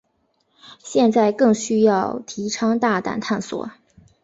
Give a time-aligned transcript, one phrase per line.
[0.79, 3.69] 现在更需要提倡大胆探索。